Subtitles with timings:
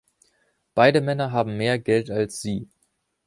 [0.73, 2.67] Beide Männer haben mehr Geld als Sie!